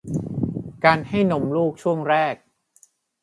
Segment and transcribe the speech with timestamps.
[0.03, 2.35] ในการให้นมลูกช่วงแรก